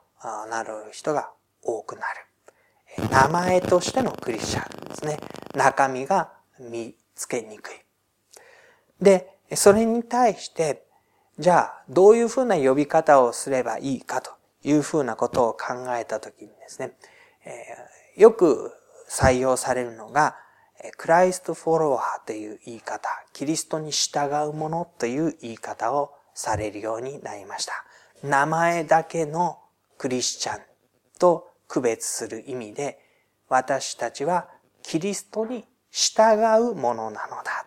[0.49, 1.31] なる人が
[1.63, 3.09] 多くなる。
[3.09, 5.19] 名前としてのクリスチャンですね。
[5.53, 7.84] 中身が見つけにくい。
[9.01, 10.85] で、それに対して、
[11.37, 14.31] じゃあ、どういうふうな呼び方をすればいいかと
[14.63, 16.93] いうふうなことを考えたときにですね、
[17.45, 18.71] えー、よく
[19.09, 20.37] 採用されるのが、
[20.97, 27.73] クライストフォロワーという言い方、キリストに従うものという言い方をされるようになりました。
[28.23, 29.59] 名前だけの
[29.97, 30.61] クリスチャン
[31.19, 32.99] と区別する意味で、
[33.49, 34.47] 私たちは
[34.83, 37.65] キリストに従うものなのだ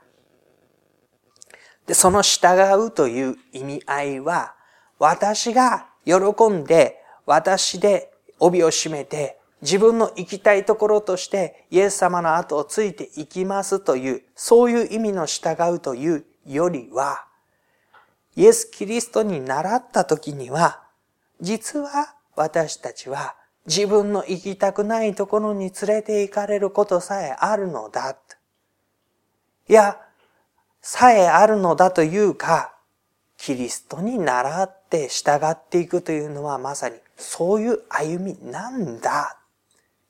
[1.88, 4.54] で、その従うという意味合いは、
[4.98, 6.14] 私が喜
[6.48, 17.24] んで、私で帯を締めて、自分の行きたいところとしてイエス様の後をついていきますという、そういう意味の従うというよりは、
[18.36, 20.82] イエス・キリストに習った時には、
[21.40, 23.34] 実は私たちは
[23.66, 28.16] 自分の行きたくないところに連れて行かれることさえあるのだ。
[29.68, 29.98] いや、
[30.80, 32.74] さえあるのだというか、
[33.36, 39.38] キリストに習って従っていくというのはまさにそういう歩みなんだ。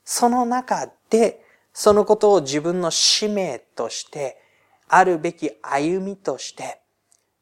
[0.03, 1.43] その中で、
[1.73, 4.41] そのことを自分の使命として、
[4.87, 6.81] あるべき歩みとして、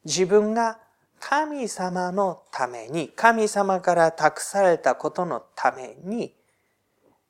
[0.04, 0.78] 自分が
[1.20, 6.34] 神様のために、神様から託されたことのために、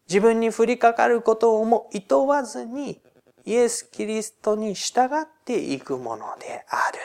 [0.08, 3.00] 自分に降りかかることをも厭わずに、
[3.48, 6.98] イエス・キリストに従っていくものである。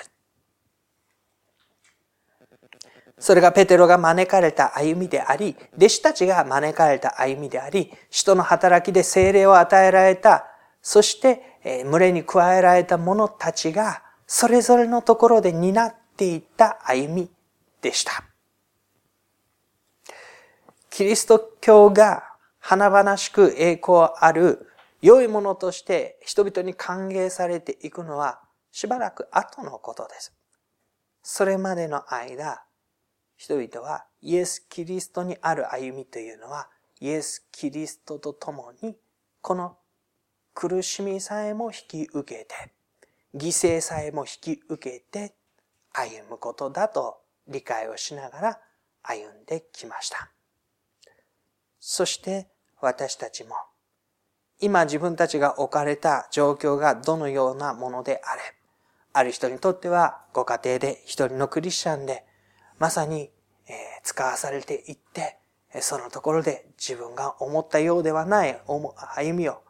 [3.17, 10.45] それがペテロが招かれた歩みであり、弟子たちが招かれた歩みであり、使徒の働きで精霊を与えられた、
[10.81, 17.31] そして群れに加えられた者たちが、それぞれのところで担っていった歩み
[17.81, 18.25] でした。
[20.89, 22.23] キリスト教が
[22.59, 24.67] 華々しく栄光ある
[25.03, 28.39] 良いものとして人々に歓迎されていくのは
[28.71, 30.33] しばらく後のことです。
[31.21, 32.63] それまでの間、
[33.35, 36.69] 人々はイエス・キリストにある歩みというのは、
[37.01, 38.95] イエス・キリストと共に、
[39.41, 39.77] この
[40.53, 42.73] 苦しみさえも引き受けて、
[43.35, 45.35] 犠牲さえも引き受けて
[45.91, 48.59] 歩むことだと理解をしながら
[49.01, 50.31] 歩んできました。
[51.77, 52.47] そして
[52.79, 53.55] 私たちも
[54.63, 58.41] 今自分たちが置かれた状況がどのようなものであれ、
[59.11, 62.23] ある人にとってはご家庭で一人のクリスチャンで、
[62.79, 63.29] まさに、
[63.67, 65.37] え使わされていって、
[65.81, 69.61] そのところで自分が思ったようではない歩みを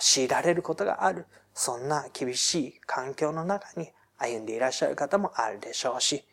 [0.00, 1.24] 強いられることがある。
[1.54, 6.24] そんな厳しい環境の中に歩んでいらっしゃる方もあるでしょうし、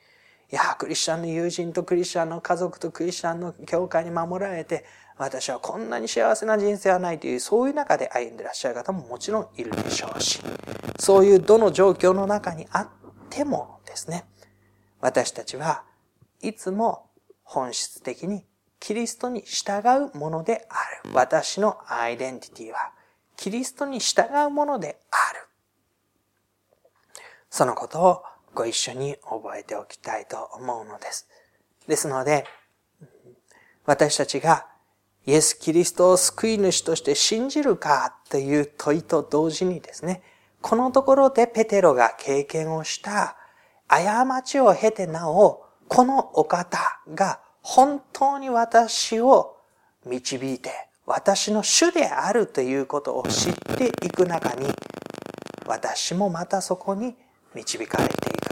[0.52, 4.86] いや、クリスチャンの友人とクリスチャンの家族とクリスチャンの教会に守られて、
[5.18, 10.40] 私はこんなに幸せな人生はないという、そういう中で歩んでらっしゃる方ももちろんいるでしょうし、
[11.00, 12.88] そういうどの状況の中にあっ
[13.30, 14.26] てもですね、
[15.02, 15.84] 私たちは
[16.42, 17.10] いつも
[17.44, 18.46] 本質的に
[18.80, 19.82] キリストに従
[20.14, 21.14] うものである。
[21.14, 22.92] 私のアイデンティティは
[23.36, 25.48] キリストに従うものである。
[27.50, 31.28] そのことをご一緒に覚えておきたいと思うのです。
[31.88, 32.46] ですので、
[33.86, 34.68] 私たちが
[35.28, 40.24] イエス・キリストを救い主として信じるかという問いと同時にですね、
[40.62, 43.36] このところでペテロが経験をした
[43.90, 46.80] 過ちを経てなお、このお方
[47.14, 49.58] が本当に私を
[50.06, 50.72] 導いて、
[51.06, 54.70] 私の主であるということを知っていく中に、
[55.66, 57.18] 私もまたそこに
[57.54, 58.48] 導かれていく。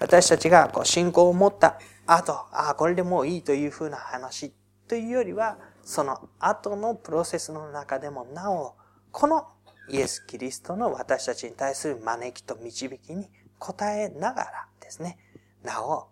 [0.00, 4.52] 私たちがこう信仰を持った後、ああ、これでもういいというふうな話
[4.88, 8.74] というよりは、その後のプロセスの中でもなお、
[9.12, 9.46] この
[9.88, 13.28] イエス・キリストの私たちに対する招きと導きに
[13.60, 15.18] 応えながらですね、
[15.62, 16.08] なお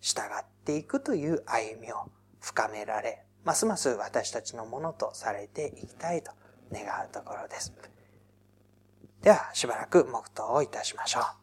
[0.00, 2.10] 従っていくという歩みを
[2.40, 6.32] 深められ、ますます私たちのものとされていきたいと
[6.72, 7.72] 願うところです。
[9.22, 11.39] では、しばらく黙祷をいたしましょう。